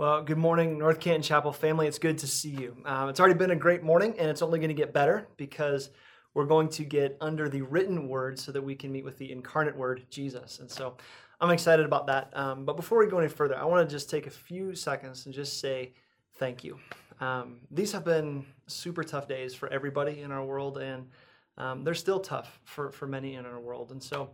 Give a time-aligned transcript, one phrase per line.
[0.00, 1.86] Well, good morning, North Canton Chapel family.
[1.86, 2.74] It's good to see you.
[2.86, 5.90] Um, it's already been a great morning, and it's only going to get better because
[6.32, 9.30] we're going to get under the written word so that we can meet with the
[9.30, 10.58] incarnate word, Jesus.
[10.60, 10.96] And so
[11.38, 12.34] I'm excited about that.
[12.34, 15.26] Um, but before we go any further, I want to just take a few seconds
[15.26, 15.92] and just say
[16.36, 16.78] thank you.
[17.20, 21.10] Um, these have been super tough days for everybody in our world, and
[21.58, 23.90] um, they're still tough for, for many in our world.
[23.90, 24.30] And so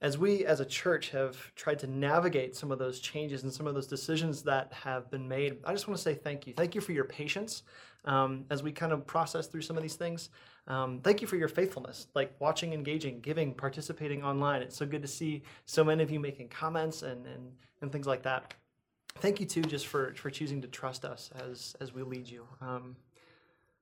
[0.00, 3.66] as we as a church have tried to navigate some of those changes and some
[3.66, 6.52] of those decisions that have been made, I just want to say thank you.
[6.54, 7.62] Thank you for your patience
[8.04, 10.30] um, as we kind of process through some of these things.
[10.68, 14.62] Um, thank you for your faithfulness, like watching, engaging, giving, participating online.
[14.62, 18.06] It's so good to see so many of you making comments and, and, and things
[18.06, 18.54] like that.
[19.18, 22.46] Thank you too, just for, for choosing to trust us as, as we lead you.
[22.60, 22.96] Um,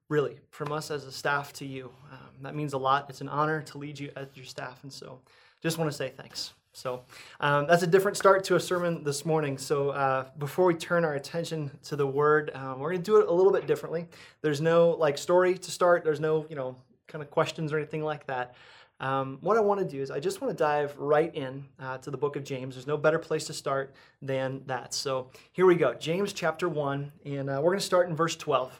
[0.08, 3.06] really, from us as a staff to you, um, that means a lot.
[3.08, 4.82] It's an honor to lead you as your staff.
[4.82, 5.20] And so,
[5.64, 6.52] just want to say thanks.
[6.72, 7.02] So
[7.40, 9.56] um, that's a different start to a sermon this morning.
[9.56, 13.18] So uh, before we turn our attention to the word, um, we're going to do
[13.18, 14.06] it a little bit differently.
[14.42, 16.04] There's no like story to start.
[16.04, 16.76] There's no you know
[17.08, 18.56] kind of questions or anything like that.
[19.00, 21.98] Um, what I want to do is I just want to dive right in uh,
[21.98, 22.74] to the book of James.
[22.74, 24.92] There's no better place to start than that.
[24.92, 28.36] So here we go, James chapter one, and uh, we're going to start in verse
[28.36, 28.78] 12.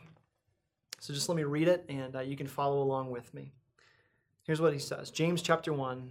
[1.01, 3.53] So just let me read it, and uh, you can follow along with me.
[4.45, 6.11] Here's what he says James chapter 1,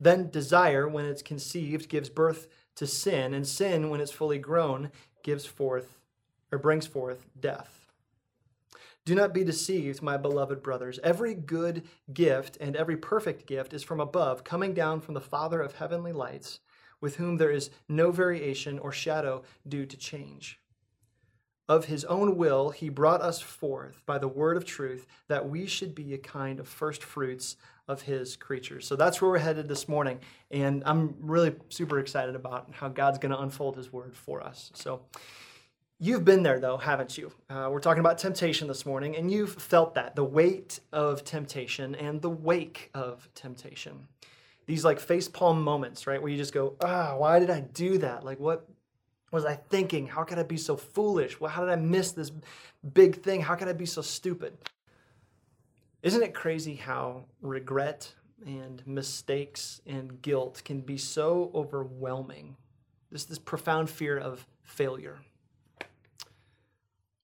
[0.00, 4.90] Then desire, when it's conceived, gives birth to sin, and sin, when it's fully grown,
[5.22, 5.98] gives forth
[6.50, 7.84] or brings forth death.
[9.04, 10.98] Do not be deceived, my beloved brothers.
[11.04, 15.60] Every good gift and every perfect gift is from above, coming down from the Father
[15.60, 16.60] of heavenly lights,
[17.00, 20.58] with whom there is no variation or shadow due to change.
[21.68, 25.66] Of his own will, he brought us forth by the word of truth, that we
[25.66, 27.56] should be a kind of first fruits
[27.88, 28.86] of his creatures.
[28.86, 30.20] So that's where we're headed this morning.
[30.50, 34.70] And I'm really super excited about how God's going to unfold his word for us.
[34.74, 35.02] So
[35.98, 37.32] you've been there, though, haven't you?
[37.50, 41.94] Uh, we're talking about temptation this morning, and you've felt that the weight of temptation
[41.94, 44.08] and the wake of temptation.
[44.66, 46.20] These like face palm moments, right?
[46.20, 48.24] Where you just go, ah, why did I do that?
[48.24, 48.66] Like, what
[49.30, 50.06] was I thinking?
[50.06, 51.38] How could I be so foolish?
[51.38, 52.32] Well, how did I miss this
[52.94, 53.42] big thing?
[53.42, 54.56] How could I be so stupid?
[56.04, 58.12] Isn't it crazy how regret
[58.44, 62.56] and mistakes and guilt can be so overwhelming?
[63.10, 65.20] This this profound fear of failure.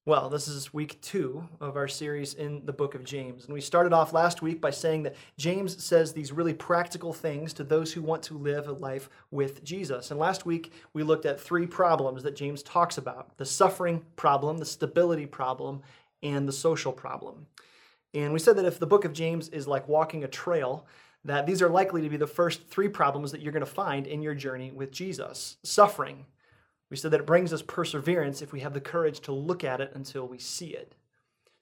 [0.06, 3.44] Well, this is week two of our series in the book of James.
[3.44, 7.52] And we started off last week by saying that James says these really practical things
[7.52, 10.10] to those who want to live a life with Jesus.
[10.10, 14.56] And last week we looked at three problems that James talks about the suffering problem,
[14.56, 15.82] the stability problem,
[16.22, 17.46] and the social problem.
[18.14, 20.86] And we said that if the book of James is like walking a trail,
[21.24, 24.06] that these are likely to be the first three problems that you're going to find
[24.06, 25.58] in your journey with Jesus.
[25.62, 26.26] Suffering.
[26.90, 29.80] We said that it brings us perseverance if we have the courage to look at
[29.80, 30.96] it until we see it.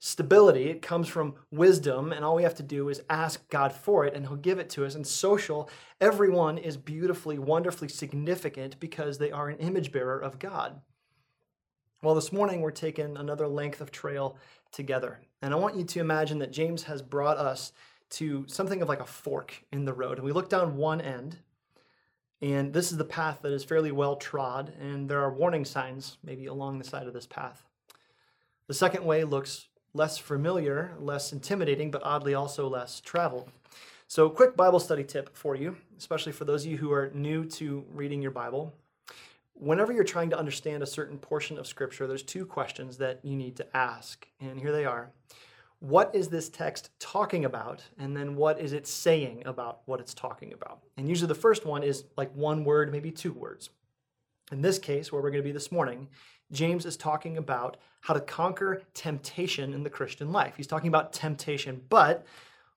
[0.01, 4.05] Stability, it comes from wisdom, and all we have to do is ask God for
[4.05, 4.95] it, and He'll give it to us.
[4.95, 10.79] And social, everyone is beautifully, wonderfully significant because they are an image bearer of God.
[12.01, 14.37] Well, this morning we're taking another length of trail
[14.71, 15.19] together.
[15.41, 17.71] And I want you to imagine that James has brought us
[18.11, 20.17] to something of like a fork in the road.
[20.17, 21.37] And we look down one end,
[22.41, 26.17] and this is the path that is fairly well trod, and there are warning signs
[26.23, 27.65] maybe along the side of this path.
[28.67, 33.49] The second way looks less familiar, less intimidating, but oddly also less traveled.
[34.07, 37.45] So, quick Bible study tip for you, especially for those of you who are new
[37.45, 38.73] to reading your Bible
[39.59, 43.35] whenever you're trying to understand a certain portion of Scripture, there's two questions that you
[43.35, 44.27] need to ask.
[44.39, 45.11] And here they are
[45.79, 47.83] What is this text talking about?
[47.97, 50.79] And then what is it saying about what it's talking about?
[50.97, 53.69] And usually the first one is like one word, maybe two words.
[54.51, 56.09] In this case, where we're going to be this morning,
[56.51, 60.55] James is talking about how to conquer temptation in the Christian life.
[60.57, 62.25] He's talking about temptation, but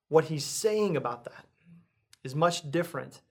[0.08, 1.46] what he's saying about that
[2.22, 3.22] is much different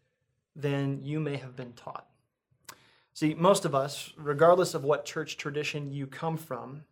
[0.56, 2.08] than you may have been taught.
[3.14, 6.84] See, most of us, regardless of what church tradition you come from,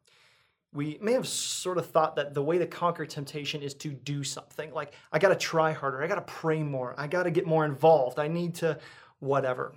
[0.73, 4.23] we may have sort of thought that the way to conquer temptation is to do
[4.23, 4.71] something.
[4.73, 6.03] Like, I got to try harder.
[6.03, 6.93] I got to pray more.
[6.97, 8.19] I got to get more involved.
[8.19, 8.77] I need to
[9.19, 9.73] whatever.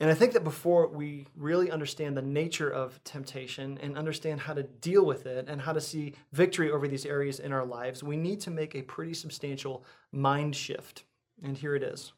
[0.00, 4.54] And I think that before we really understand the nature of temptation and understand how
[4.54, 8.02] to deal with it and how to see victory over these areas in our lives,
[8.02, 11.04] we need to make a pretty substantial mind shift.
[11.44, 12.14] And here it is.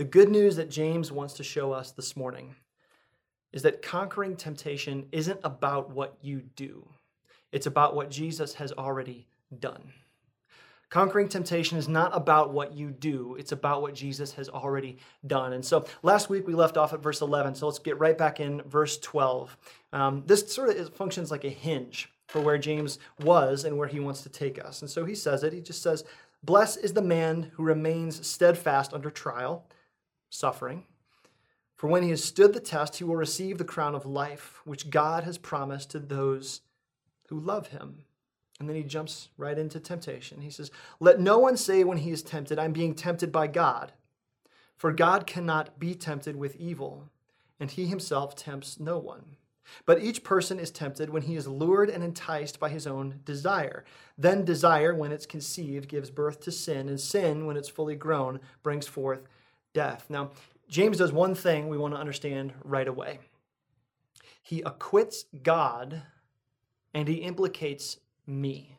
[0.00, 2.54] The good news that James wants to show us this morning
[3.52, 6.88] is that conquering temptation isn't about what you do,
[7.52, 9.26] it's about what Jesus has already
[9.58, 9.92] done.
[10.88, 15.52] Conquering temptation is not about what you do, it's about what Jesus has already done.
[15.52, 18.40] And so last week we left off at verse 11, so let's get right back
[18.40, 19.54] in verse 12.
[19.92, 24.00] Um, this sort of functions like a hinge for where James was and where he
[24.00, 24.80] wants to take us.
[24.80, 25.52] And so he says it.
[25.52, 26.04] He just says,
[26.42, 29.66] Blessed is the man who remains steadfast under trial,
[30.30, 30.84] suffering.
[31.76, 34.90] For when he has stood the test, he will receive the crown of life, which
[34.90, 36.62] God has promised to those
[37.28, 38.04] who love him.
[38.58, 40.42] And then he jumps right into temptation.
[40.42, 43.92] He says, Let no one say when he is tempted, I'm being tempted by God.
[44.76, 47.10] For God cannot be tempted with evil,
[47.58, 49.36] and he himself tempts no one.
[49.86, 53.84] But each person is tempted when he is lured and enticed by his own desire.
[54.18, 58.40] Then desire, when it's conceived, gives birth to sin, and sin, when it's fully grown,
[58.62, 59.26] brings forth
[59.72, 60.06] death.
[60.08, 60.30] Now,
[60.68, 63.18] James does one thing we want to understand right away
[64.42, 66.02] he acquits God
[66.92, 68.76] and he implicates me.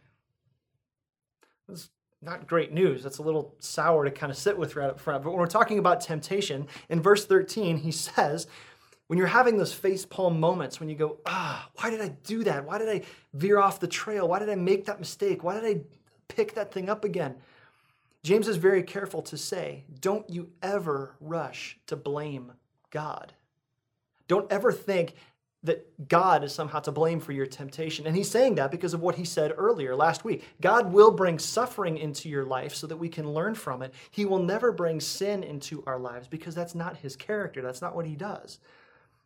[1.68, 1.90] That's
[2.22, 3.04] not great news.
[3.04, 5.24] That's a little sour to kind of sit with right up front.
[5.24, 8.48] But when we're talking about temptation, in verse 13, he says,
[9.08, 12.44] when you're having those face palm moments when you go, ah, why did I do
[12.44, 12.66] that?
[12.66, 13.04] Why did I
[13.34, 14.28] veer off the trail?
[14.28, 15.44] Why did I make that mistake?
[15.44, 15.82] Why did I
[16.28, 17.36] pick that thing up again?
[18.24, 22.52] James is very careful to say, don't you ever rush to blame
[22.92, 23.34] God.
[24.28, 25.16] Don't ever think
[25.64, 28.08] that God is somehow to blame for your temptation.
[28.08, 30.44] And he's saying that because of what he said earlier last week.
[30.60, 33.94] God will bring suffering into your life so that we can learn from it.
[34.10, 37.62] He will never bring sin into our lives because that's not his character.
[37.62, 38.60] That's not what he does.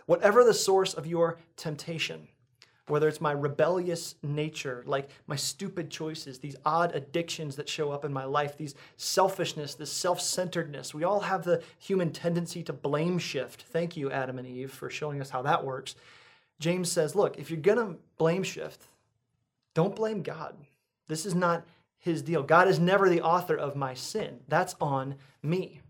[0.08, 2.28] Whatever the source of your temptation,
[2.88, 8.06] whether it's my rebellious nature, like my stupid choices, these odd addictions that show up
[8.06, 10.94] in my life, these selfishness, this self centeredness.
[10.94, 13.64] We all have the human tendency to blame shift.
[13.64, 15.96] Thank you, Adam and Eve, for showing us how that works.
[16.60, 18.84] James says, look, if you're going to blame shift,
[19.74, 20.56] don't blame God.
[21.08, 21.66] This is not
[21.98, 22.44] his deal.
[22.44, 24.40] God is never the author of my sin.
[24.48, 25.82] That's on me.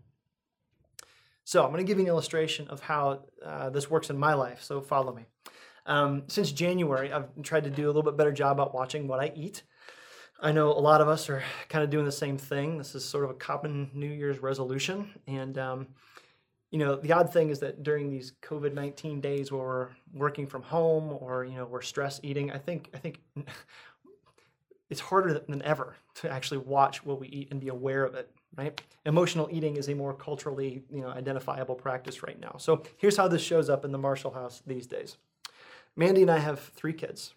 [1.44, 4.34] So I'm going to give you an illustration of how uh, this works in my
[4.34, 4.62] life.
[4.62, 5.26] So follow me.
[5.86, 9.20] Um, since January, I've tried to do a little bit better job about watching what
[9.20, 9.62] I eat.
[10.40, 12.76] I know a lot of us are kind of doing the same thing.
[12.76, 15.10] This is sort of a common New Year's resolution.
[15.26, 15.86] And, um,
[16.70, 20.46] you know, the odd thing is that during these COVID 19 days where we're working
[20.46, 23.20] from home or, you know, we're stress eating, I think, I think
[24.90, 28.30] it's harder than ever to actually watch what we eat and be aware of it
[28.56, 33.16] right emotional eating is a more culturally you know identifiable practice right now so here's
[33.16, 35.16] how this shows up in the marshall house these days
[35.96, 37.34] Mandy and I have three kids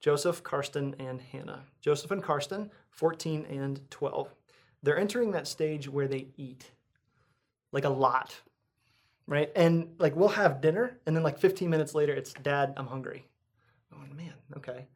[0.00, 1.64] Joseph, Karsten, and Hannah.
[1.82, 4.34] Joseph and Karsten, 14 and 12.
[4.82, 6.64] They're entering that stage where they eat
[7.70, 8.34] like a lot,
[9.26, 9.52] right?
[9.54, 13.26] And like we'll have dinner, and then like 15 minutes later, it's Dad, I'm hungry.
[13.92, 14.86] Oh man, okay.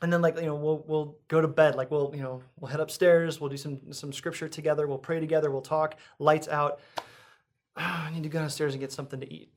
[0.00, 2.70] And then like you know we'll we'll go to bed like we'll you know we'll
[2.70, 6.80] head upstairs we'll do some some scripture together we'll pray together we'll talk lights out
[6.96, 7.02] oh,
[7.76, 9.52] I need to go downstairs and get something to eat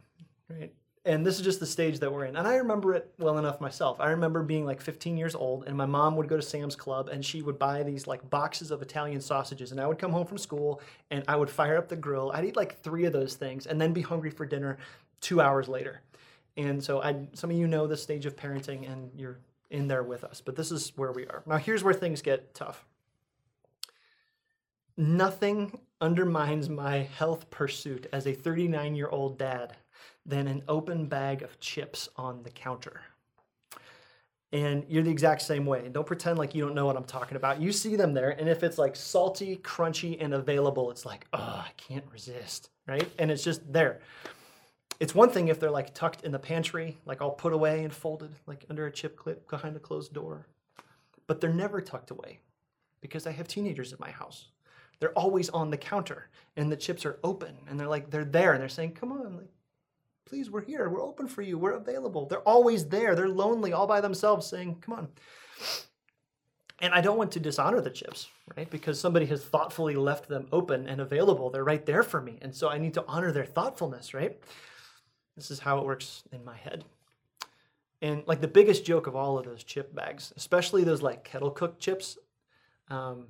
[0.50, 0.74] right
[1.06, 2.38] and this is just the stage that we're in.
[2.38, 4.00] And I remember it well enough myself.
[4.00, 7.10] I remember being like 15 years old, and my mom would go to Sam's Club
[7.10, 9.72] and she would buy these like boxes of Italian sausages.
[9.72, 10.82] And I would come home from school
[11.12, 12.32] and I would fire up the grill.
[12.34, 14.78] I'd eat like three of those things and then be hungry for dinner
[15.20, 16.02] two hours later.
[16.56, 20.04] And so I, some of you know this stage of parenting and you're in there
[20.04, 21.44] with us, but this is where we are.
[21.46, 22.86] Now, here's where things get tough.
[24.96, 29.76] Nothing undermines my health pursuit as a 39 year old dad
[30.26, 33.02] than an open bag of chips on the counter.
[34.52, 35.90] And you're the exact same way.
[35.92, 37.60] Don't pretend like you don't know what I'm talking about.
[37.60, 41.66] You see them there, and if it's like salty, crunchy, and available, it's like, oh,
[41.66, 43.10] I can't resist, right?
[43.18, 44.02] And it's just there.
[45.00, 47.92] It's one thing if they're like tucked in the pantry, like all put away and
[47.92, 50.46] folded, like under a chip clip behind a closed door.
[51.26, 52.40] But they're never tucked away
[53.02, 54.50] because I have teenagers in my house.
[55.00, 58.54] They're always on the counter, and the chips are open, and they're like, they're there,
[58.54, 59.50] and they're saying, come on, like,
[60.26, 60.90] Please, we're here.
[60.90, 61.58] We're open for you.
[61.58, 62.28] We're available.
[62.28, 63.16] They're always there.
[63.16, 65.08] They're lonely all by themselves saying, Come on.
[66.80, 68.70] And I don't want to dishonor the chips, right?
[68.70, 71.50] Because somebody has thoughtfully left them open and available.
[71.50, 72.40] They're right there for me.
[72.42, 74.38] And so I need to honor their thoughtfulness, right?
[75.36, 76.84] This is how it works in my head.
[78.02, 81.52] And like the biggest joke of all of those chip bags, especially those like kettle
[81.52, 82.18] cooked chips,
[82.90, 83.28] um,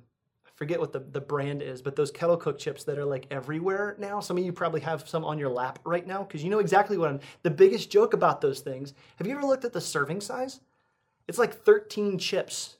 [0.54, 3.96] forget what the, the brand is, but those kettle cooked chips that are like everywhere
[3.98, 4.20] now.
[4.20, 6.96] Some of you probably have some on your lap right now because you know exactly
[6.96, 7.20] what I'm.
[7.42, 8.94] The biggest joke about those things.
[9.16, 10.60] Have you ever looked at the serving size?
[11.26, 12.76] It's like 13 chips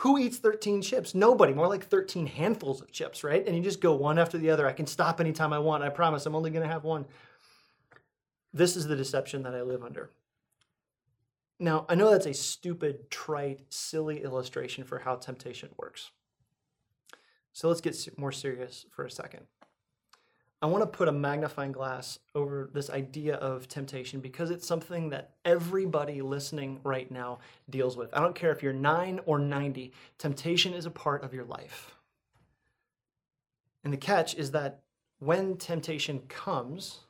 [0.00, 1.14] who eats 13 chips?
[1.14, 1.52] Nobody.
[1.52, 3.46] More like 13 handfuls of chips, right?
[3.46, 4.66] And you just go one after the other.
[4.66, 5.84] I can stop anytime I want.
[5.84, 7.04] I promise I'm only going to have one.
[8.50, 10.08] This is the deception that I live under.
[11.58, 16.12] Now, I know that's a stupid, trite, silly illustration for how temptation works.
[17.52, 19.46] So let's get more serious for a second.
[20.62, 25.08] I want to put a magnifying glass over this idea of temptation because it's something
[25.08, 27.38] that everybody listening right now
[27.70, 28.12] deals with.
[28.12, 31.94] I don't care if you're 9 or 90, temptation is a part of your life.
[33.84, 34.80] And the catch is that
[35.18, 37.00] when temptation comes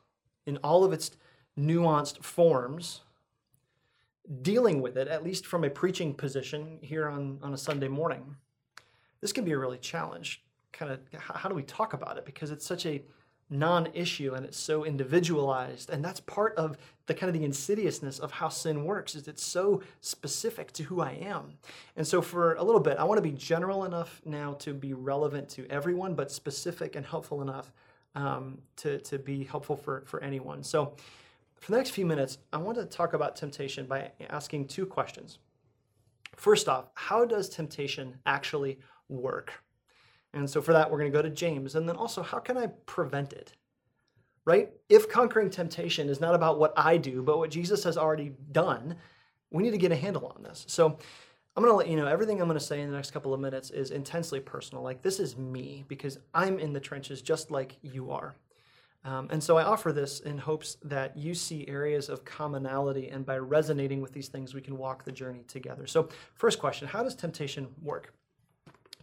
[0.45, 1.11] in all of its
[1.59, 3.01] nuanced forms,
[4.41, 8.37] dealing with it, at least from a preaching position here on, on a Sunday morning,
[9.21, 10.43] this can be a really challenge.
[10.73, 12.25] Kind of, how do we talk about it?
[12.25, 13.03] Because it's such a
[13.51, 18.31] non-issue and it's so individualized and that's part of the kind of the insidiousness of
[18.31, 21.51] how sin works is it's so specific to who i am
[21.97, 24.93] and so for a little bit i want to be general enough now to be
[24.93, 27.73] relevant to everyone but specific and helpful enough
[28.15, 30.93] um, to, to be helpful for, for anyone so
[31.59, 35.39] for the next few minutes i want to talk about temptation by asking two questions
[36.37, 38.79] first off how does temptation actually
[39.11, 39.53] work
[40.33, 41.75] and so for that, we're going to go to James.
[41.75, 43.53] And then also, how can I prevent it?
[44.45, 44.71] Right?
[44.89, 48.95] If conquering temptation is not about what I do, but what Jesus has already done,
[49.51, 50.65] we need to get a handle on this.
[50.67, 50.85] So
[51.55, 53.33] I'm going to let you know everything I'm going to say in the next couple
[53.33, 54.83] of minutes is intensely personal.
[54.83, 58.33] Like, this is me because I'm in the trenches just like you are.
[59.03, 63.25] Um, and so I offer this in hopes that you see areas of commonality, and
[63.25, 65.87] by resonating with these things, we can walk the journey together.
[65.87, 68.13] So, first question How does temptation work?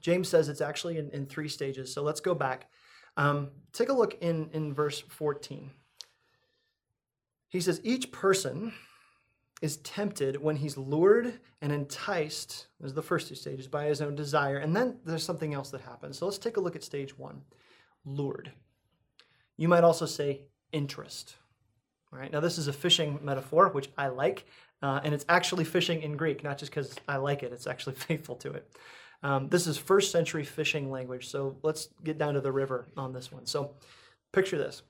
[0.00, 1.92] James says it's actually in, in three stages.
[1.92, 2.70] So let's go back.
[3.16, 5.70] Um, take a look in, in verse 14.
[7.48, 8.72] He says, Each person
[9.60, 14.14] is tempted when he's lured and enticed, as the first two stages, by his own
[14.14, 14.58] desire.
[14.58, 16.18] And then there's something else that happens.
[16.18, 17.42] So let's take a look at stage one
[18.04, 18.52] lured.
[19.56, 21.34] You might also say interest.
[22.12, 24.46] All right, now this is a fishing metaphor, which I like,
[24.80, 27.94] uh, and it's actually fishing in Greek, not just because I like it, it's actually
[27.96, 28.70] faithful to it.
[29.22, 33.12] Um, this is first century fishing language, so let's get down to the river on
[33.12, 33.46] this one.
[33.46, 33.74] So
[34.32, 34.82] picture this.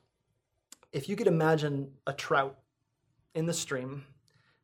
[0.92, 2.58] If you could imagine a trout
[3.34, 4.04] in the stream,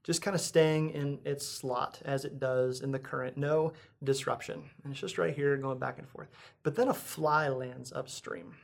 [0.02, 4.62] just kind of staying in its slot as it does in the current, no disruption.
[4.82, 6.28] And it's just right here going back and forth.
[6.62, 8.54] But then a fly lands upstream.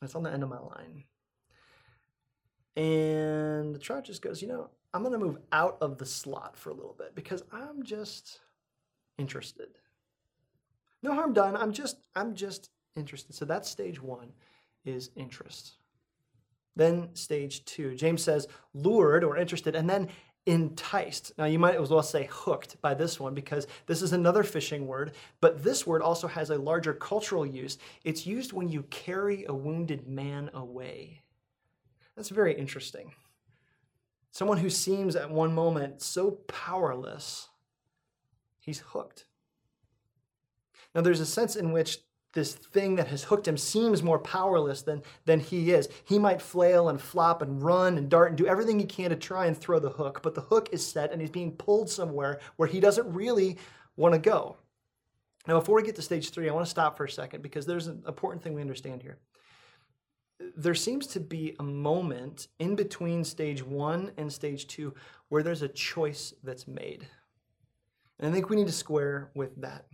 [0.00, 1.04] It's on the end of my line.
[2.76, 6.56] And the trout just goes, you know, I'm going to move out of the slot
[6.56, 8.40] for a little bit because I'm just
[9.18, 9.68] interested.
[11.02, 11.56] No harm done.
[11.56, 13.34] I'm just I'm just interested.
[13.34, 14.32] So that's stage 1
[14.84, 15.74] is interest.
[16.76, 17.94] Then stage 2.
[17.96, 20.08] James says lured or interested and then
[20.46, 21.32] enticed.
[21.38, 24.86] Now you might as well say hooked by this one because this is another fishing
[24.86, 27.78] word, but this word also has a larger cultural use.
[28.04, 31.22] It's used when you carry a wounded man away.
[32.16, 33.12] That's very interesting.
[34.32, 37.48] Someone who seems at one moment so powerless
[38.62, 39.26] He's hooked.
[40.94, 41.98] Now, there's a sense in which
[42.32, 45.88] this thing that has hooked him seems more powerless than, than he is.
[46.04, 49.16] He might flail and flop and run and dart and do everything he can to
[49.16, 52.40] try and throw the hook, but the hook is set and he's being pulled somewhere
[52.56, 53.58] where he doesn't really
[53.96, 54.56] want to go.
[55.46, 57.66] Now, before we get to stage three, I want to stop for a second because
[57.66, 59.18] there's an important thing we understand here.
[60.56, 64.94] There seems to be a moment in between stage one and stage two
[65.28, 67.06] where there's a choice that's made.
[68.22, 69.86] And I think we need to square with that.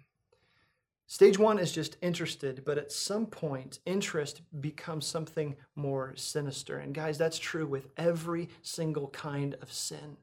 [1.07, 6.79] Stage one is just interested, but at some point, interest becomes something more sinister.
[6.79, 10.19] And guys, that's true with every single kind of sin.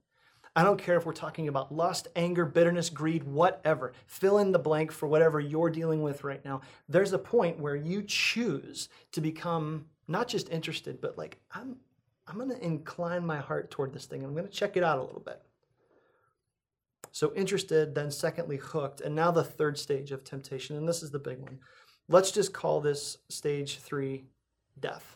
[0.55, 3.93] I don't care if we're talking about lust, anger, bitterness, greed, whatever.
[4.05, 6.61] Fill in the blank for whatever you're dealing with right now.
[6.87, 11.77] There's a point where you choose to become not just interested, but like, I'm,
[12.27, 14.23] I'm going to incline my heart toward this thing.
[14.23, 15.41] I'm going to check it out a little bit.
[17.15, 21.11] So interested, then secondly, hooked, and now the third stage of temptation, and this is
[21.11, 21.59] the big one.
[22.09, 24.25] Let's just call this stage three
[24.81, 25.15] death.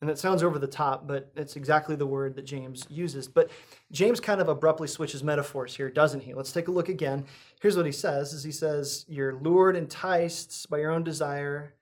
[0.00, 3.26] And that sounds over the top, but it's exactly the word that James uses.
[3.26, 3.50] But
[3.90, 6.34] James kind of abruptly switches metaphors here, doesn't he?
[6.34, 7.24] Let's take a look again.
[7.60, 11.74] Here's what he says is he says, You're lured, enticed by your own desire.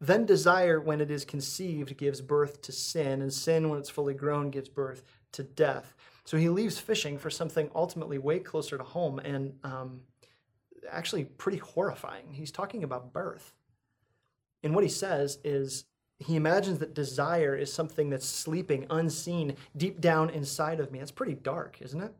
[0.00, 4.14] Then desire, when it is conceived, gives birth to sin, and sin, when it's fully
[4.14, 5.94] grown, gives birth to death.
[6.24, 10.00] So he leaves fishing for something ultimately way closer to home and um,
[10.90, 12.32] actually pretty horrifying.
[12.32, 13.52] He's talking about birth.
[14.62, 15.84] And what he says is
[16.18, 20.98] he imagines that desire is something that's sleeping, unseen, deep down inside of me.
[20.98, 22.14] That's pretty dark, isn't it?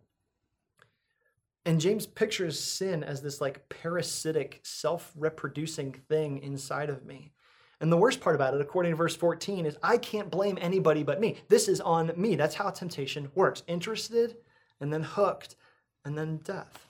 [1.64, 7.32] And James pictures sin as this like parasitic, self reproducing thing inside of me.
[7.80, 11.02] And the worst part about it, according to verse 14, is I can't blame anybody
[11.02, 11.36] but me.
[11.48, 12.36] This is on me.
[12.36, 14.36] That's how temptation works interested,
[14.80, 15.56] and then hooked,
[16.04, 16.88] and then death.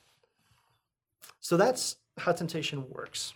[1.41, 3.35] So that's how temptation works.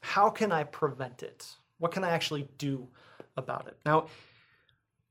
[0.00, 1.46] How can I prevent it?
[1.78, 2.88] What can I actually do
[3.36, 3.76] about it?
[3.84, 4.06] Now,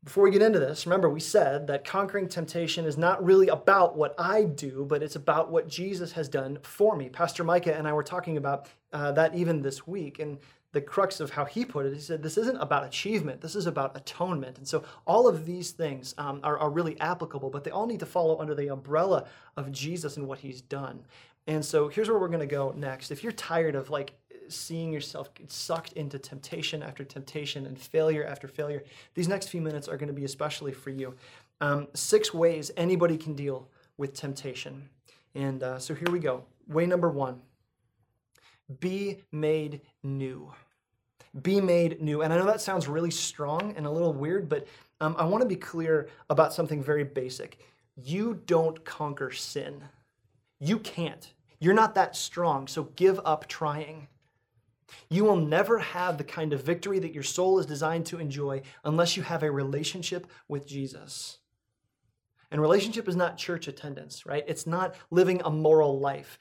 [0.04, 3.96] before we get into this, remember we said that conquering temptation is not really about
[3.96, 7.08] what I do, but it's about what Jesus has done for me.
[7.08, 10.20] Pastor Micah and I were talking about uh, that even this week.
[10.20, 10.40] And
[10.74, 13.68] the crux of how he put it, he said, this isn't about achievement, this is
[13.68, 14.58] about atonement.
[14.58, 18.02] And so all of these things um, are, are really applicable, but they all need
[18.02, 19.26] to follow under the umbrella
[19.56, 21.06] of Jesus and what he's done.
[21.48, 23.12] And so here's where we're going to go next.
[23.12, 24.14] If you're tired of like
[24.50, 29.62] seeing yourself get sucked into temptation after temptation and failure after failure, these next few
[29.62, 31.14] minutes are going to be especially for you.
[31.62, 34.90] Um, six ways anybody can deal with temptation.
[35.36, 36.44] And uh, so here we go.
[36.68, 37.42] Way number one
[38.80, 40.52] be made new.
[41.42, 42.22] Be made new.
[42.22, 44.68] And I know that sounds really strong and a little weird, but
[45.02, 47.60] um, I want to be clear about something very basic.
[47.96, 49.84] You don't conquer sin.
[50.60, 51.34] You can't.
[51.60, 54.08] You're not that strong, so give up trying.
[55.10, 58.62] You will never have the kind of victory that your soul is designed to enjoy
[58.84, 61.40] unless you have a relationship with Jesus.
[62.52, 64.44] And relationship is not church attendance, right?
[64.48, 66.38] It's not living a moral life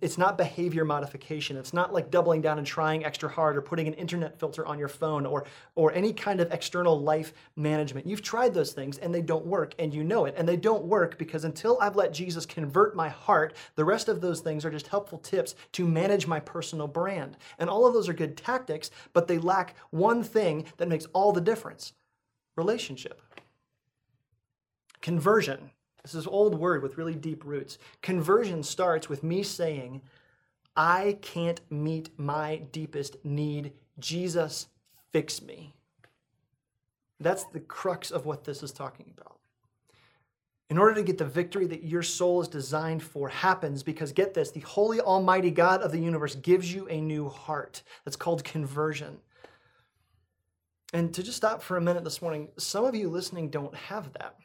[0.00, 1.56] it's not behavior modification.
[1.56, 4.78] It's not like doubling down and trying extra hard or putting an internet filter on
[4.78, 8.06] your phone or, or any kind of external life management.
[8.06, 10.34] You've tried those things and they don't work and you know it.
[10.36, 14.20] And they don't work because until I've let Jesus convert my heart, the rest of
[14.20, 17.36] those things are just helpful tips to manage my personal brand.
[17.58, 21.32] And all of those are good tactics, but they lack one thing that makes all
[21.32, 21.92] the difference
[22.56, 23.20] relationship.
[25.00, 25.70] Conversion
[26.04, 27.78] this is old word with really deep roots.
[28.02, 30.02] Conversion starts with me saying,
[30.76, 33.72] I can't meet my deepest need.
[33.98, 34.66] Jesus,
[35.12, 35.72] fix me.
[37.20, 39.38] That's the crux of what this is talking about.
[40.68, 44.34] In order to get the victory that your soul is designed for happens because get
[44.34, 47.82] this, the holy almighty God of the universe gives you a new heart.
[48.04, 49.18] That's called conversion.
[50.92, 54.12] And to just stop for a minute this morning, some of you listening don't have
[54.14, 54.36] that.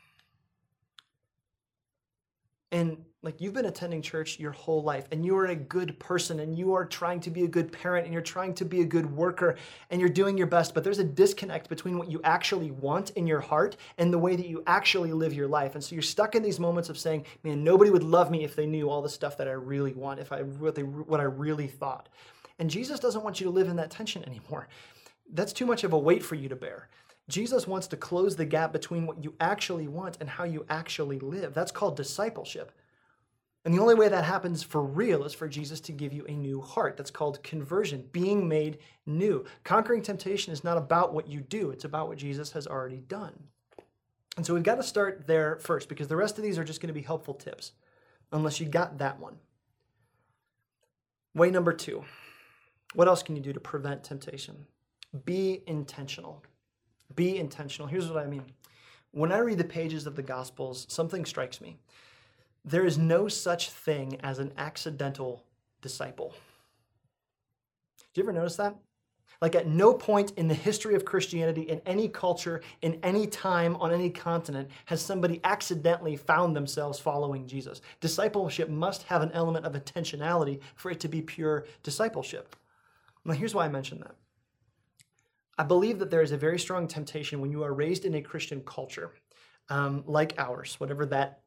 [2.71, 6.39] And like you've been attending church your whole life and you are a good person
[6.39, 8.85] and you are trying to be a good parent and you're trying to be a
[8.85, 9.55] good worker
[9.89, 13.27] and you're doing your best, but there's a disconnect between what you actually want in
[13.27, 15.75] your heart and the way that you actually live your life.
[15.75, 18.55] And so you're stuck in these moments of saying, man, nobody would love me if
[18.55, 21.23] they knew all the stuff that I really want, if I what they what I
[21.23, 22.07] really thought.
[22.59, 24.67] And Jesus doesn't want you to live in that tension anymore.
[25.31, 26.87] That's too much of a weight for you to bear.
[27.29, 31.19] Jesus wants to close the gap between what you actually want and how you actually
[31.19, 31.53] live.
[31.53, 32.71] That's called discipleship.
[33.65, 36.33] And the only way that happens for real is for Jesus to give you a
[36.33, 36.97] new heart.
[36.97, 39.45] That's called conversion, being made new.
[39.63, 43.33] Conquering temptation is not about what you do, it's about what Jesus has already done.
[44.37, 46.81] And so we've got to start there first because the rest of these are just
[46.81, 47.73] going to be helpful tips,
[48.31, 49.35] unless you got that one.
[51.35, 52.05] Way number two
[52.95, 54.65] what else can you do to prevent temptation?
[55.25, 56.43] Be intentional.
[57.15, 57.87] Be intentional.
[57.87, 58.45] Here's what I mean.
[59.11, 61.77] When I read the pages of the Gospels, something strikes me.
[62.63, 65.43] There is no such thing as an accidental
[65.81, 66.35] disciple.
[68.13, 68.75] Do you ever notice that?
[69.41, 73.77] Like, at no point in the history of Christianity, in any culture, in any time,
[73.77, 77.79] on any continent, has somebody accidentally found themselves following Jesus.
[78.01, 82.55] Discipleship must have an element of intentionality for it to be pure discipleship.
[83.23, 84.15] Now, here's why I mention that.
[85.59, 88.21] I believe that there is a very strong temptation when you are raised in a
[88.21, 89.11] Christian culture,
[89.67, 91.41] um, like ours, whatever that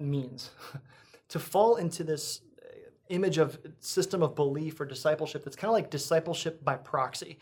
[0.00, 0.50] means,
[1.28, 2.74] to fall into this uh,
[3.08, 7.38] image of system of belief or discipleship that's kind of like discipleship by proxy.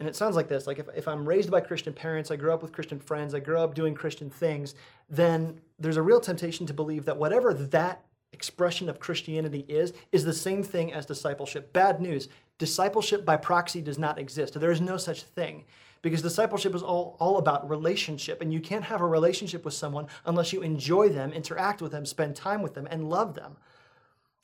[0.00, 2.52] And it sounds like this like if, if I'm raised by Christian parents, I grew
[2.52, 4.74] up with Christian friends, I grew up doing Christian things,
[5.08, 10.24] then there's a real temptation to believe that whatever that expression of Christianity is, is
[10.24, 11.72] the same thing as discipleship.
[11.72, 14.58] Bad news discipleship by proxy does not exist.
[14.58, 15.64] There is no such thing
[16.02, 18.42] because discipleship is all, all about relationship.
[18.42, 22.04] And you can't have a relationship with someone unless you enjoy them, interact with them,
[22.04, 23.56] spend time with them, and love them.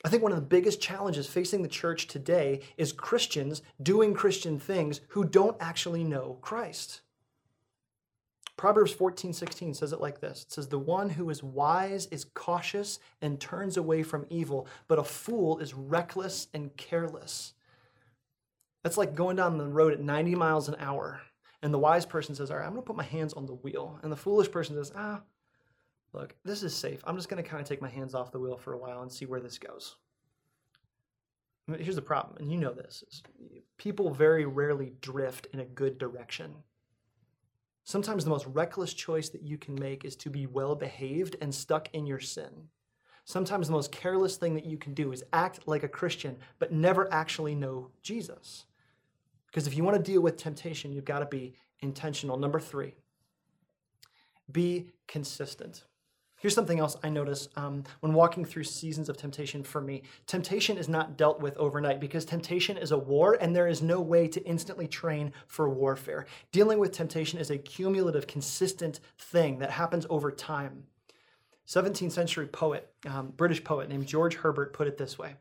[0.03, 4.59] I think one of the biggest challenges facing the church today is Christians doing Christian
[4.59, 7.03] things who don't actually know Christ.
[8.57, 12.25] Proverbs 14, 16 says it like this It says, The one who is wise is
[12.25, 17.53] cautious and turns away from evil, but a fool is reckless and careless.
[18.83, 21.21] That's like going down the road at 90 miles an hour.
[21.62, 23.55] And the wise person says, All right, I'm going to put my hands on the
[23.55, 23.99] wheel.
[24.03, 25.21] And the foolish person says, Ah,
[26.12, 27.03] look, this is safe.
[27.07, 29.03] I'm just going to kind of take my hands off the wheel for a while
[29.03, 29.97] and see where this goes.
[31.79, 33.05] Here's the problem, and you know this
[33.79, 36.55] people very rarely drift in a good direction.
[37.85, 41.55] Sometimes the most reckless choice that you can make is to be well behaved and
[41.55, 42.69] stuck in your sin.
[43.25, 46.73] Sometimes the most careless thing that you can do is act like a Christian, but
[46.73, 48.66] never actually know Jesus.
[49.51, 52.37] Because if you want to deal with temptation, you've got to be intentional.
[52.37, 52.95] Number three,
[54.51, 55.85] be consistent.
[56.41, 60.03] Here's something else I notice um, when walking through seasons of temptation for me.
[60.27, 64.01] Temptation is not dealt with overnight because temptation is a war and there is no
[64.01, 66.25] way to instantly train for warfare.
[66.51, 70.85] Dealing with temptation is a cumulative, consistent thing that happens over time.
[71.67, 75.35] 17th century poet, um, British poet named George Herbert put it this way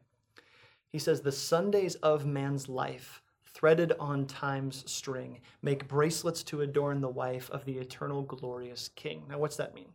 [0.89, 3.21] He says, The Sundays of man's life
[3.59, 9.21] threaded on time's string make bracelets to adorn the wife of the eternal glorious king.
[9.27, 9.89] Now, what's that mean?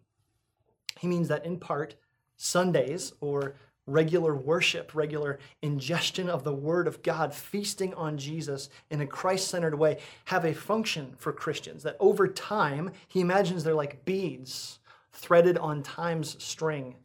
[1.01, 1.95] He means that in part,
[2.37, 3.55] Sundays or
[3.87, 9.49] regular worship, regular ingestion of the Word of God, feasting on Jesus in a Christ
[9.49, 11.83] centered way, have a function for Christians.
[11.83, 14.79] That over time, he imagines they're like beads
[15.13, 16.97] threaded on time's string.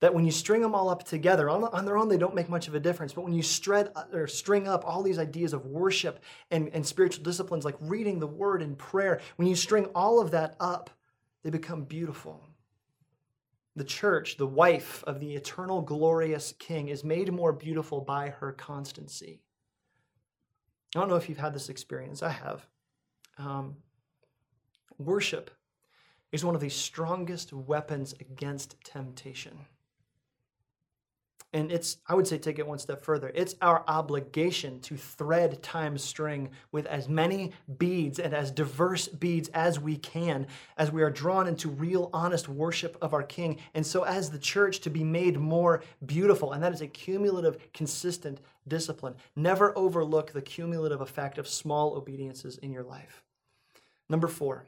[0.00, 2.50] That when you string them all up together, on, on their own, they don't make
[2.50, 3.14] much of a difference.
[3.14, 7.24] But when you string, or string up all these ideas of worship and, and spiritual
[7.24, 10.90] disciplines like reading the Word and prayer, when you string all of that up,
[11.42, 12.44] they become beautiful.
[13.74, 18.52] The church, the wife of the eternal glorious king, is made more beautiful by her
[18.52, 19.40] constancy.
[20.94, 22.22] I don't know if you've had this experience.
[22.22, 22.66] I have.
[23.38, 23.76] Um,
[24.98, 25.50] worship
[26.32, 29.58] is one of the strongest weapons against temptation.
[31.56, 33.32] And it's, I would say, take it one step further.
[33.34, 39.48] It's our obligation to thread time's string with as many beads and as diverse beads
[39.54, 43.56] as we can as we are drawn into real, honest worship of our King.
[43.72, 46.52] And so, as the church, to be made more beautiful.
[46.52, 49.14] And that is a cumulative, consistent discipline.
[49.34, 53.24] Never overlook the cumulative effect of small obediences in your life.
[54.10, 54.66] Number four,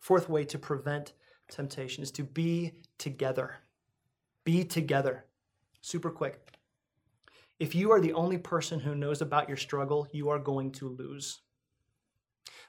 [0.00, 1.12] fourth way to prevent
[1.48, 3.58] temptation is to be together.
[4.44, 5.26] Be together
[5.86, 6.50] super quick.
[7.60, 10.88] If you are the only person who knows about your struggle, you are going to
[10.88, 11.38] lose.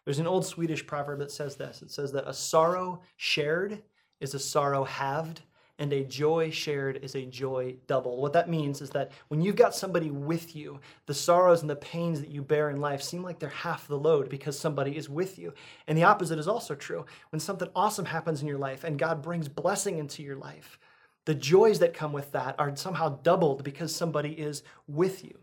[0.05, 3.81] There's an old Swedish proverb that says this it says that a sorrow shared
[4.19, 5.41] is a sorrow halved,
[5.79, 8.21] and a joy shared is a joy double.
[8.21, 11.75] What that means is that when you've got somebody with you, the sorrows and the
[11.75, 15.09] pains that you bear in life seem like they're half the load because somebody is
[15.09, 15.53] with you.
[15.87, 17.05] And the opposite is also true.
[17.31, 20.79] When something awesome happens in your life and God brings blessing into your life,
[21.27, 25.37] the joys that come with that are somehow doubled because somebody is with you.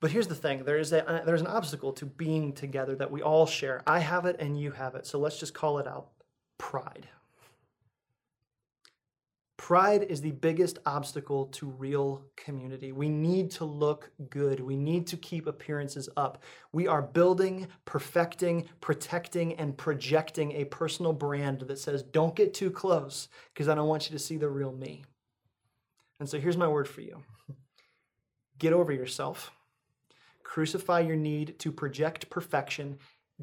[0.00, 3.10] But here's the thing there is a, uh, there's an obstacle to being together that
[3.10, 3.82] we all share.
[3.86, 5.06] I have it and you have it.
[5.06, 6.08] So let's just call it out
[6.56, 7.06] pride.
[9.62, 12.90] Pride is the biggest obstacle to real community.
[12.90, 14.58] We need to look good.
[14.58, 16.42] We need to keep appearances up.
[16.72, 22.72] We are building, perfecting, protecting, and projecting a personal brand that says, don't get too
[22.72, 25.04] close because I don't want you to see the real me.
[26.18, 27.22] And so here's my word for you
[28.58, 29.52] get over yourself,
[30.42, 32.98] crucify your need to project perfection,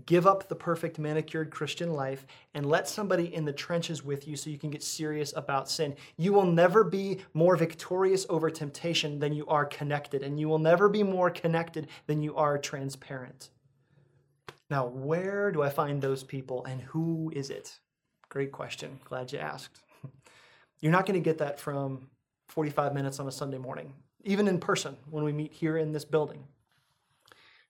[0.05, 4.35] give up the perfect manicured Christian life and let somebody in the trenches with you
[4.35, 5.95] so you can get serious about sin.
[6.17, 10.59] You will never be more victorious over temptation than you are connected, and you will
[10.59, 13.49] never be more connected than you are transparent.
[14.69, 17.79] Now, where do I find those people and who is it?
[18.29, 18.99] Great question.
[19.05, 19.81] Glad you asked.
[20.79, 22.09] You're not going to get that from
[22.49, 26.05] 45 minutes on a Sunday morning, even in person when we meet here in this
[26.05, 26.43] building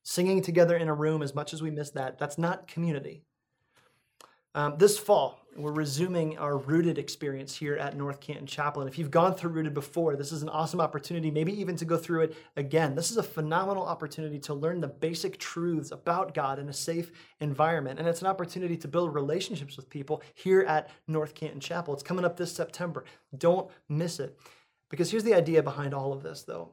[0.10, 3.22] singing together in a room, as much as we miss that, that's not community.
[4.56, 8.82] Um, this fall, we're resuming our Rooted experience here at North Canton Chapel.
[8.82, 11.86] And if you've gone through Rooted before, this is an awesome opportunity, maybe even to
[11.86, 12.96] go through it again.
[12.96, 17.12] This is a phenomenal opportunity to learn the basic truths about God in a safe
[17.40, 18.00] environment.
[18.00, 21.94] And it's an opportunity to build relationships with people here at North Canton Chapel.
[21.94, 23.06] It's coming up this September.
[23.38, 24.40] Don't miss it.
[24.90, 26.72] Because here's the idea behind all of this, though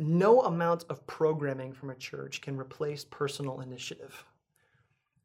[0.00, 4.24] no amount of programming from a church can replace personal initiative.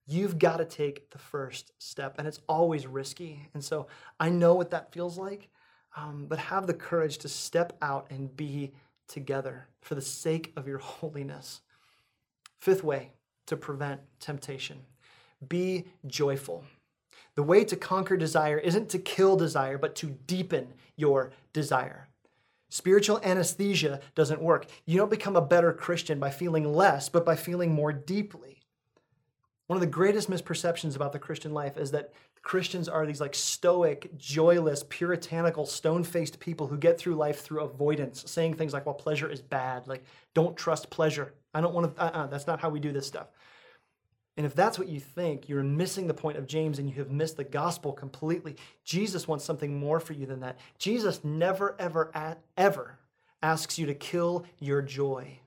[0.05, 3.49] You've got to take the first step, and it's always risky.
[3.53, 3.87] And so
[4.19, 5.47] I know what that feels like,
[5.95, 8.73] um, but have the courage to step out and be
[9.07, 11.61] together for the sake of your holiness.
[12.59, 13.13] Fifth way
[13.47, 14.81] to prevent temptation
[15.47, 16.63] be joyful.
[17.35, 22.07] The way to conquer desire isn't to kill desire, but to deepen your desire.
[22.75, 24.65] Spiritual anesthesia doesn't work.
[24.85, 28.63] You don't become a better Christian by feeling less, but by feeling more deeply.
[29.67, 32.11] One of the greatest misperceptions about the Christian life is that
[32.41, 37.61] Christians are these like stoic, joyless, puritanical, stone faced people who get through life through
[37.63, 39.87] avoidance, saying things like, well, pleasure is bad.
[39.87, 41.33] Like, don't trust pleasure.
[41.53, 43.27] I don't want to, uh uh-uh, that's not how we do this stuff.
[44.37, 47.09] And if that's what you think, you're missing the point of James and you have
[47.09, 48.57] missed the gospel completely.
[48.83, 50.59] Jesus wants something more for you than that.
[50.77, 52.11] Jesus never, ever,
[52.57, 52.97] ever
[53.41, 55.39] asks you to kill your joy.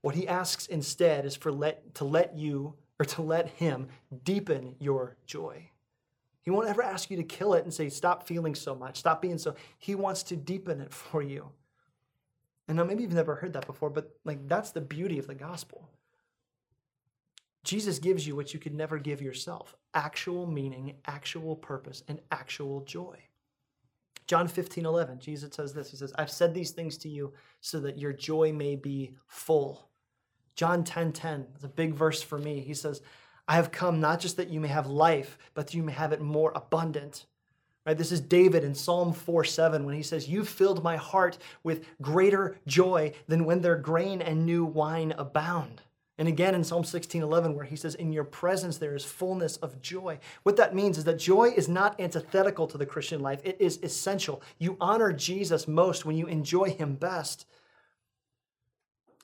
[0.00, 3.88] What he asks instead is for let, to let you or to let him
[4.24, 5.70] deepen your joy.
[6.42, 9.20] He won't ever ask you to kill it and say, stop feeling so much, stop
[9.20, 9.54] being so.
[9.78, 11.50] He wants to deepen it for you.
[12.68, 15.34] And now maybe you've never heard that before, but like that's the beauty of the
[15.34, 15.88] gospel.
[17.66, 22.82] Jesus gives you what you could never give yourself actual meaning, actual purpose, and actual
[22.82, 23.18] joy.
[24.28, 27.80] John 15, 11, Jesus says this He says, I've said these things to you so
[27.80, 29.88] that your joy may be full.
[30.54, 32.60] John 10, 10, it's a big verse for me.
[32.60, 33.02] He says,
[33.48, 36.12] I have come not just that you may have life, but that you may have
[36.12, 37.26] it more abundant.
[37.84, 37.98] Right?
[37.98, 41.84] This is David in Psalm 4 7 when he says, You've filled my heart with
[42.00, 45.82] greater joy than when their grain and new wine abound.
[46.18, 49.82] And again in Psalm 16:11 where he says in your presence there is fullness of
[49.82, 50.18] joy.
[50.42, 53.40] What that means is that joy is not antithetical to the Christian life.
[53.44, 54.42] It is essential.
[54.58, 57.46] You honor Jesus most when you enjoy him best.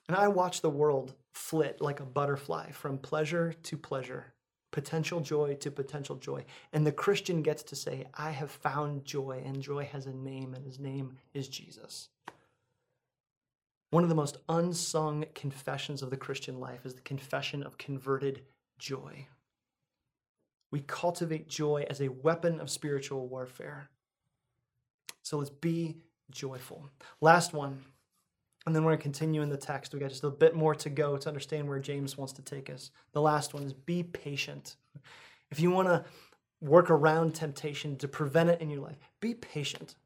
[0.08, 4.34] And I watch the world flit like a butterfly from pleasure to pleasure,
[4.70, 6.44] potential joy to potential joy.
[6.72, 10.54] And the Christian gets to say, I have found joy, and joy has a name,
[10.54, 12.08] and his name is Jesus.
[13.92, 18.40] One of the most unsung confessions of the Christian life is the confession of converted
[18.78, 19.26] joy.
[20.70, 23.90] We cultivate joy as a weapon of spiritual warfare.
[25.20, 25.98] So let's be
[26.30, 26.88] joyful.
[27.20, 27.84] Last one,
[28.64, 29.92] and then we're going to continue in the text.
[29.92, 32.70] We got just a bit more to go to understand where James wants to take
[32.70, 32.92] us.
[33.12, 34.76] The last one is be patient.
[35.50, 36.02] If you want to
[36.62, 39.96] work around temptation to prevent it in your life, be patient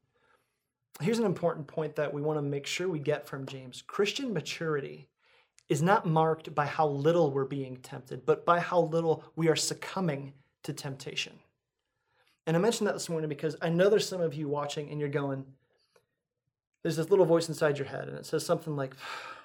[0.99, 4.33] here's an important point that we want to make sure we get from James Christian
[4.33, 5.07] maturity
[5.69, 9.55] is not marked by how little we're being tempted, but by how little we are
[9.55, 10.33] succumbing
[10.63, 11.33] to temptation.
[12.45, 14.99] And I mentioned that this morning because I know there's some of you watching and
[14.99, 15.45] you're going,
[16.81, 18.95] there's this little voice inside your head, and it says something like,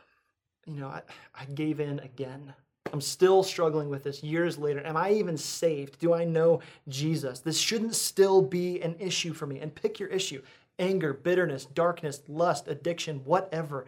[0.67, 1.03] you know, I,
[1.35, 2.55] I gave in again.
[2.93, 4.87] I'm still struggling with this years later.
[4.87, 5.99] Am I even saved?
[5.99, 7.41] Do I know Jesus?
[7.41, 9.61] This shouldn't still be an issue for me.
[9.61, 10.43] And pick your issue
[10.79, 13.87] anger, bitterness, darkness, lust, addiction, whatever.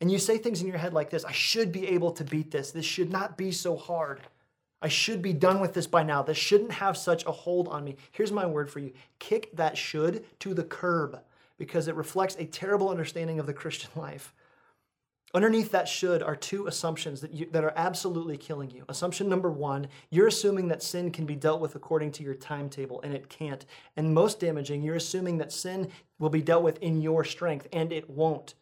[0.00, 2.50] And you say things in your head like this I should be able to beat
[2.50, 2.70] this.
[2.70, 4.20] This should not be so hard.
[4.82, 6.22] I should be done with this by now.
[6.22, 7.96] This shouldn't have such a hold on me.
[8.12, 11.20] Here's my word for you kick that should to the curb
[11.58, 14.32] because it reflects a terrible understanding of the Christian life.
[15.32, 18.84] Underneath that should are two assumptions that, you, that are absolutely killing you.
[18.88, 23.00] Assumption number one, you're assuming that sin can be dealt with according to your timetable,
[23.02, 23.64] and it can't.
[23.96, 27.92] And most damaging, you're assuming that sin will be dealt with in your strength, and
[27.92, 28.54] it won't.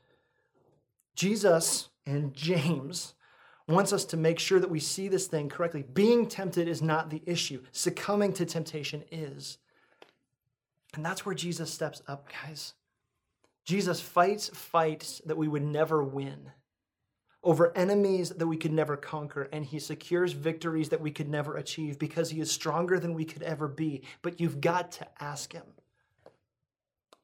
[1.14, 3.14] Jesus and James
[3.66, 5.84] wants us to make sure that we see this thing correctly.
[5.94, 9.56] Being tempted is not the issue, succumbing to temptation is.
[10.94, 12.74] And that's where Jesus steps up, guys.
[13.64, 16.50] Jesus fights fights that we would never win
[17.44, 21.56] over enemies that we could never conquer, and he secures victories that we could never
[21.56, 24.02] achieve because he is stronger than we could ever be.
[24.22, 25.64] But you've got to ask him.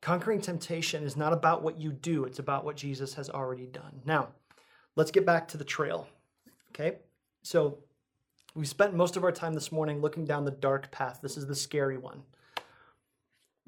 [0.01, 4.03] Conquering temptation is not about what you do, it's about what Jesus has already done.
[4.05, 4.29] Now,
[4.97, 6.07] let's get back to the trail.
[6.71, 6.99] Okay?
[7.43, 7.79] So,
[8.55, 11.19] we spent most of our time this morning looking down the dark path.
[11.23, 12.23] This is the scary one.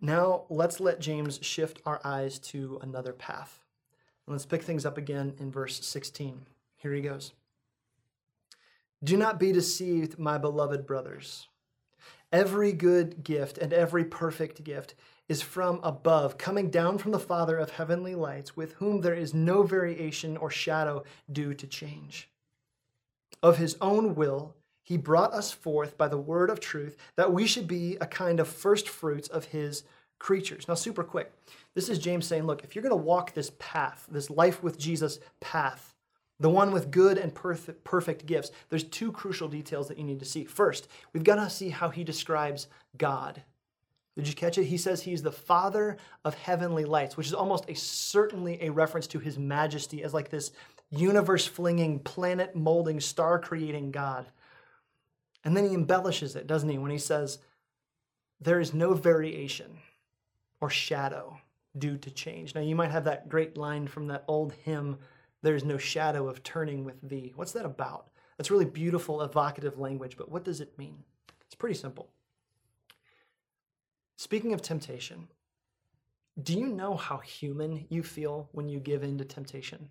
[0.00, 3.65] Now, let's let James shift our eyes to another path.
[4.28, 6.46] Let's pick things up again in verse 16.
[6.76, 7.32] Here he goes.
[9.04, 11.48] Do not be deceived, my beloved brothers.
[12.32, 14.94] Every good gift and every perfect gift
[15.28, 19.32] is from above, coming down from the Father of heavenly lights, with whom there is
[19.32, 22.28] no variation or shadow due to change.
[23.42, 27.46] Of his own will, he brought us forth by the word of truth that we
[27.46, 29.84] should be a kind of first fruits of his
[30.18, 30.68] creatures.
[30.68, 31.33] Now, super quick,
[31.74, 34.79] this is James saying, look, if you're going to walk this path, this life with
[34.79, 35.94] Jesus path,
[36.38, 40.18] the one with good and perfect, perfect gifts, there's two crucial details that you need
[40.20, 40.44] to see.
[40.44, 43.42] First, we've got to see how he describes God.
[44.16, 44.64] Did you catch it?
[44.64, 49.07] He says he's the father of heavenly lights, which is almost a certainly a reference
[49.09, 50.52] to his majesty as like this
[50.90, 54.26] universe flinging, planet molding, star creating God.
[55.44, 57.38] And then he embellishes it, doesn't he, when he says,
[58.40, 59.79] There is no variation
[60.60, 61.38] or shadow
[61.78, 62.54] due to change.
[62.54, 64.98] Now, you might have that great line from that old hymn,
[65.42, 67.32] There's no shadow of turning with thee.
[67.36, 68.08] What's that about?
[68.36, 71.04] That's really beautiful, evocative language, but what does it mean?
[71.42, 72.08] It's pretty simple.
[74.16, 75.28] Speaking of temptation,
[76.42, 79.90] do you know how human you feel when you give in to temptation?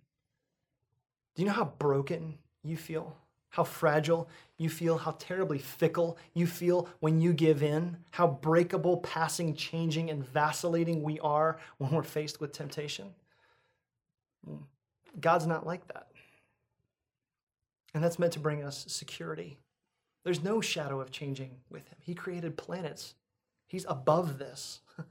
[1.35, 3.15] Do you know how broken you feel?
[3.55, 4.97] How fragile you feel?
[4.97, 7.95] How terribly fickle you feel when you give in?
[8.11, 13.13] How breakable, passing, changing, and vacillating we are when we're faced with temptation?
[14.45, 14.57] Hmm.
[15.21, 16.07] God's not like that.
[17.93, 19.57] And that's meant to bring us security.
[20.25, 21.97] There's no shadow of changing with Him.
[22.01, 23.15] He created planets,
[23.67, 24.81] He's above this.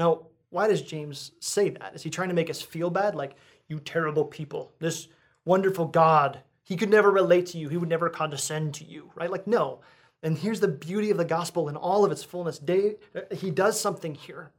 [0.00, 1.94] now, why does James say that?
[1.94, 3.14] Is he trying to make us feel bad?
[3.14, 3.36] Like,
[3.68, 5.06] you terrible people, this
[5.44, 9.30] wonderful God, he could never relate to you, he would never condescend to you, right?
[9.30, 9.82] Like, no.
[10.24, 12.60] And here's the beauty of the gospel in all of its fullness.
[12.68, 14.50] Uh, he does something here,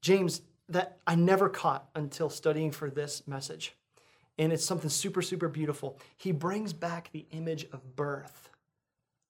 [0.00, 3.76] James, that I never caught until studying for this message.
[4.36, 6.00] And it's something super, super beautiful.
[6.16, 8.50] He brings back the image of birth.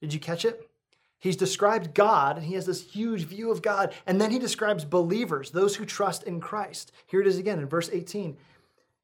[0.01, 0.71] Did you catch it?
[1.19, 3.93] He's described God, and he has this huge view of God.
[4.07, 6.93] And then he describes believers, those who trust in Christ.
[7.07, 8.39] Here it is again in verse 18.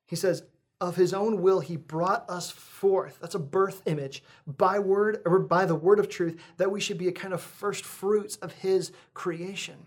[0.07, 0.45] He says,
[0.83, 3.19] Of his own will he brought us forth.
[3.21, 6.99] That's a birth image by word or by the word of truth, that we should
[6.99, 9.87] be a kind of first fruits of his creation.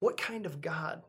[0.00, 1.02] What kind of God?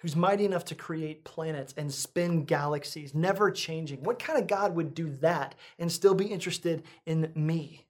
[0.00, 4.02] Who's mighty enough to create planets and spin galaxies, never changing.
[4.02, 7.86] What kind of God would do that and still be interested in me?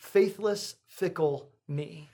[0.00, 2.08] faithless, fickle me.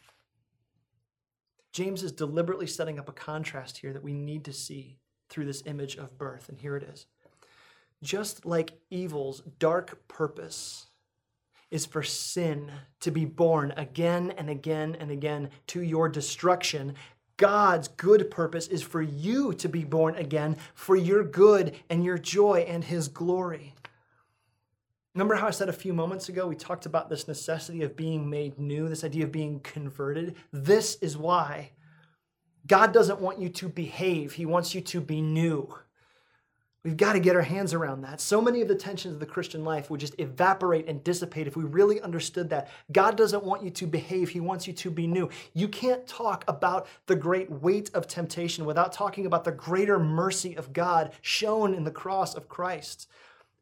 [1.73, 4.99] James is deliberately setting up a contrast here that we need to see
[5.37, 7.05] through this image of birth, and here it is.
[8.03, 10.87] Just like evil's dark purpose
[11.71, 12.71] is for sin
[13.01, 16.95] to be born again and again and again to your destruction,
[17.37, 22.17] God's good purpose is for you to be born again for your good and your
[22.17, 23.75] joy and his glory.
[25.15, 28.31] Remember how I said a few moments ago, we talked about this necessity of being
[28.31, 30.37] made new, this idea of being converted?
[30.51, 31.73] This is why
[32.67, 35.75] God doesn't want you to behave, He wants you to be new.
[36.87, 38.21] We've got to get our hands around that.
[38.21, 41.57] So many of the tensions of the Christian life would just evaporate and dissipate if
[41.57, 42.69] we really understood that.
[42.93, 45.29] God doesn't want you to behave, He wants you to be new.
[45.53, 50.57] You can't talk about the great weight of temptation without talking about the greater mercy
[50.57, 53.09] of God shown in the cross of Christ.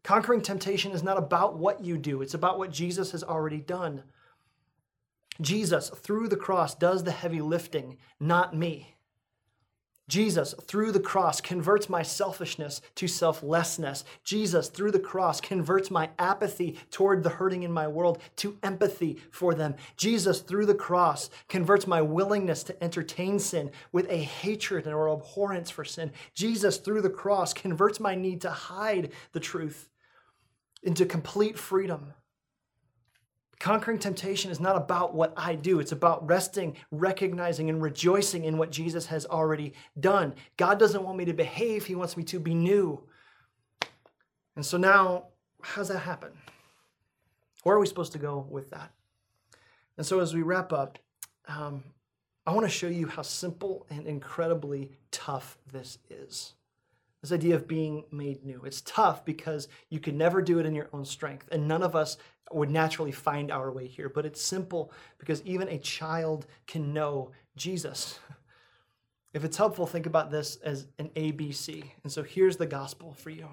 [0.02, 4.02] Conquering temptation is not about what you do, it's about what Jesus has already done.
[5.40, 8.93] Jesus, through the cross, does the heavy lifting, not me.
[10.06, 14.04] Jesus, through the cross, converts my selfishness to selflessness.
[14.22, 19.16] Jesus, through the cross, converts my apathy toward the hurting in my world to empathy
[19.30, 19.74] for them.
[19.96, 25.70] Jesus, through the cross, converts my willingness to entertain sin with a hatred or abhorrence
[25.70, 26.12] for sin.
[26.34, 29.88] Jesus, through the cross, converts my need to hide the truth
[30.82, 32.12] into complete freedom.
[33.64, 35.81] Conquering temptation is not about what I do.
[35.81, 40.35] It's about resting, recognizing, and rejoicing in what Jesus has already done.
[40.59, 43.03] God doesn't want me to behave, He wants me to be new.
[44.55, 45.29] And so now,
[45.62, 46.33] how does that happen?
[47.62, 48.92] Where are we supposed to go with that?
[49.96, 50.98] And so, as we wrap up,
[51.48, 51.83] um,
[52.46, 56.53] I want to show you how simple and incredibly tough this is.
[57.24, 58.60] This idea of being made new.
[58.66, 61.96] It's tough because you can never do it in your own strength, and none of
[61.96, 62.18] us
[62.52, 64.10] would naturally find our way here.
[64.10, 68.18] But it's simple because even a child can know Jesus.
[69.32, 71.84] If it's helpful, think about this as an ABC.
[72.02, 73.48] And so here's the gospel for you.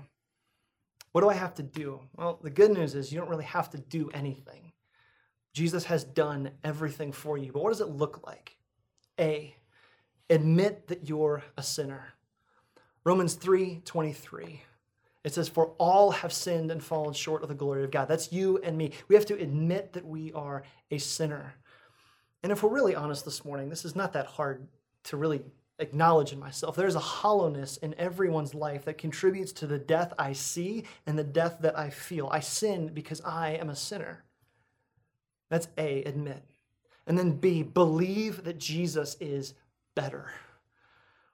[1.14, 2.02] What do I have to do?
[2.18, 4.74] Well, the good news is you don't really have to do anything.
[5.54, 7.54] Jesus has done everything for you.
[7.54, 8.58] But what does it look like?
[9.18, 9.56] A,
[10.30, 12.16] admit that you're a sinner.
[13.04, 14.62] Romans 3 23.
[15.24, 18.08] It says, For all have sinned and fallen short of the glory of God.
[18.08, 18.92] That's you and me.
[19.08, 21.54] We have to admit that we are a sinner.
[22.44, 24.68] And if we're really honest this morning, this is not that hard
[25.06, 25.42] to really
[25.78, 26.76] acknowledge in myself.
[26.76, 31.24] There's a hollowness in everyone's life that contributes to the death I see and the
[31.24, 32.30] death that I feel.
[32.32, 34.24] I sin because I am a sinner.
[35.50, 36.44] That's A, admit.
[37.06, 39.54] And then B, believe that Jesus is
[39.96, 40.32] better.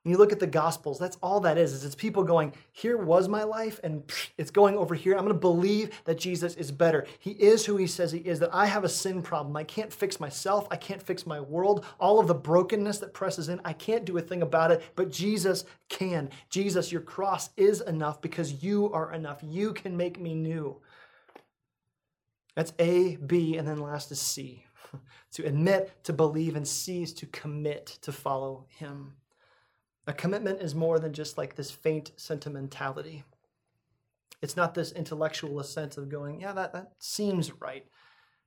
[0.07, 1.73] When you look at the Gospels, that's all that is.
[1.73, 5.33] Is it's people going, "Here was my life, and it's going over here." I'm going
[5.33, 7.05] to believe that Jesus is better.
[7.19, 8.39] He is who He says He is.
[8.39, 9.57] That I have a sin problem.
[9.57, 10.65] I can't fix myself.
[10.71, 11.83] I can't fix my world.
[11.99, 14.81] All of the brokenness that presses in, I can't do a thing about it.
[14.95, 16.29] But Jesus can.
[16.49, 19.39] Jesus, your cross is enough because you are enough.
[19.43, 20.77] You can make me new.
[22.55, 24.63] That's A, B, and then last is C.
[25.33, 29.17] to admit, to believe, and C is to commit to follow Him.
[30.07, 33.25] A commitment is more than just like this faint sentimentality.
[34.41, 37.85] It's not this intellectual sense of going, yeah, that, that seems right.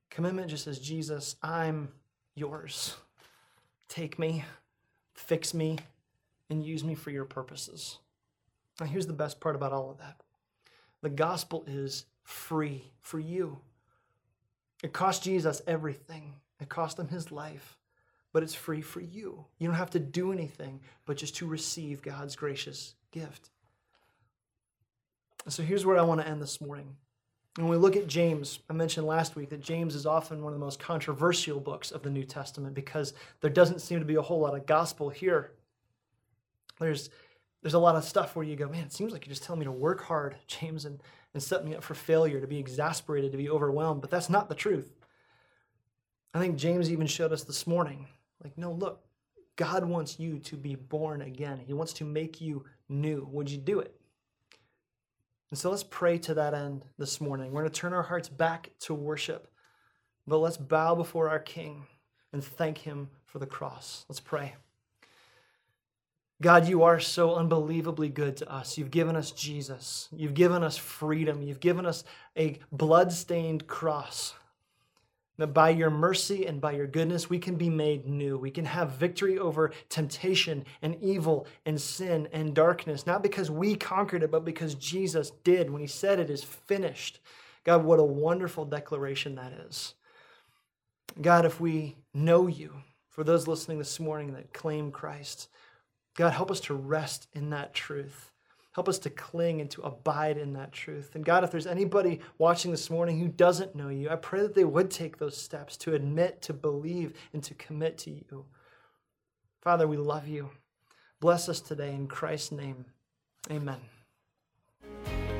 [0.09, 1.91] Commitment just says, Jesus, I'm
[2.35, 2.97] yours.
[3.89, 4.45] Take me,
[5.13, 5.79] fix me,
[6.49, 7.99] and use me for your purposes.
[8.81, 10.23] Now, here's the best part about all of that
[11.03, 13.59] the gospel is free for you.
[14.83, 17.77] It cost Jesus everything, it cost him his life
[18.33, 19.45] but it's free for you.
[19.59, 23.51] You don't have to do anything but just to receive God's gracious gift.
[25.49, 26.97] So here's where I want to end this morning.
[27.57, 30.59] When we look at James, I mentioned last week that James is often one of
[30.59, 34.23] the most controversial books of the New Testament because there doesn't seem to be a
[34.23, 35.53] whole lot of gospel here.
[36.79, 37.11] There's
[37.63, 39.59] there's a lot of stuff where you go, man, it seems like you're just telling
[39.59, 41.03] me to work hard, James, and,
[41.35, 44.01] and set me up for failure, to be exasperated, to be overwhelmed.
[44.01, 44.91] But that's not the truth.
[46.33, 48.07] I think James even showed us this morning
[48.43, 49.05] like, no, look,
[49.57, 51.59] God wants you to be born again.
[51.59, 53.29] He wants to make you new.
[53.31, 53.95] Would you do it?
[55.51, 57.53] And so let's pray to that end this morning.
[57.53, 59.51] We're going to turn our hearts back to worship,
[60.27, 61.87] but let's bow before our King
[62.33, 64.07] and thank Him for the cross.
[64.09, 64.55] Let's pray.
[66.41, 68.79] God, you are so unbelievably good to us.
[68.79, 70.09] You've given us Jesus.
[70.11, 71.43] You've given us freedom.
[71.43, 72.05] You've given us
[72.39, 74.33] a blood-stained cross
[75.41, 78.39] that by your mercy and by your goodness, we can be made new.
[78.39, 83.75] We can have victory over temptation and evil and sin and darkness, not because we
[83.75, 87.21] conquered it, but because Jesus did when he said it is finished.
[87.65, 89.95] God, what a wonderful declaration that is.
[91.21, 92.75] God, if we know you,
[93.09, 95.49] for those listening this morning that claim Christ,
[96.17, 98.30] God, help us to rest in that truth.
[98.73, 101.15] Help us to cling and to abide in that truth.
[101.15, 104.55] And God, if there's anybody watching this morning who doesn't know you, I pray that
[104.55, 108.45] they would take those steps to admit, to believe, and to commit to you.
[109.61, 110.51] Father, we love you.
[111.19, 112.85] Bless us today in Christ's name.
[113.51, 113.81] Amen.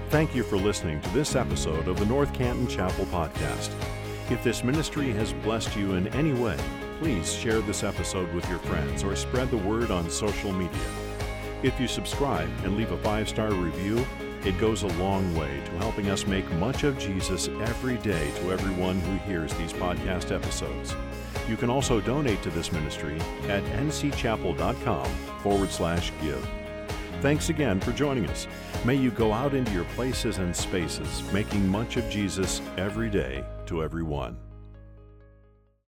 [0.09, 3.71] Thank you for listening to this episode of the North Canton Chapel Podcast.
[4.29, 6.57] If this ministry has blessed you in any way,
[6.99, 11.10] please share this episode with your friends or spread the word on social media.
[11.63, 14.05] If you subscribe and leave a five star review,
[14.45, 18.53] it goes a long way to helping us make much of Jesus every day to
[18.53, 20.95] everyone who hears these podcast episodes.
[21.49, 23.17] You can also donate to this ministry
[23.49, 25.07] at ncchapel.com
[25.43, 26.49] forward slash give.
[27.21, 28.47] Thanks again for joining us.
[28.87, 33.45] May you go out into your places and spaces, making much of Jesus every day
[33.67, 34.39] to everyone.